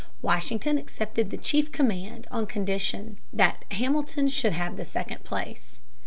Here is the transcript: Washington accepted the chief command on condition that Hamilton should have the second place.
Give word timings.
Washington 0.23 0.79
accepted 0.79 1.29
the 1.29 1.37
chief 1.37 1.71
command 1.71 2.25
on 2.31 2.47
condition 2.47 3.19
that 3.31 3.65
Hamilton 3.69 4.29
should 4.29 4.53
have 4.53 4.75
the 4.75 4.83
second 4.83 5.23
place. 5.23 5.77